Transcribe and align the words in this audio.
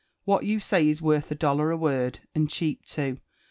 What 0.25 0.45
you 0.45 0.59
say 0.59 0.89
is 0.89 0.99
worth 0.99 1.29
a 1.29 1.35
dollar 1.35 1.69
a 1.69 1.77
word, 1.77 2.21
and 2.33 2.49
cheap 2.49 2.85
too. 2.87 3.19